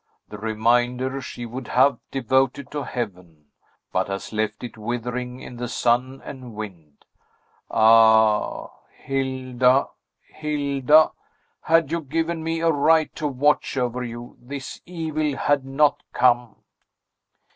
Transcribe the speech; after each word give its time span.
"The 0.29 0.39
remainder 0.39 1.21
she 1.21 1.45
would 1.45 1.67
have 1.67 1.99
devoted 2.09 2.71
to 2.71 2.81
Heaven; 2.81 3.51
but 3.93 4.07
has 4.07 4.33
left 4.33 4.63
it 4.63 4.75
withering 4.75 5.39
in 5.41 5.57
the 5.57 5.67
sun 5.67 6.23
and 6.25 6.55
wind. 6.55 7.05
Ah! 7.69 8.71
Hilda, 8.97 9.89
Hilda, 10.23 11.11
had 11.61 11.91
you 11.91 12.01
given 12.01 12.43
me 12.43 12.61
a 12.61 12.71
right 12.71 13.15
to 13.15 13.27
watch 13.27 13.77
over 13.77 14.03
you, 14.03 14.37
this 14.41 14.81
evil 14.87 15.37
had 15.37 15.65
not 15.65 16.01
come!" 16.13 16.55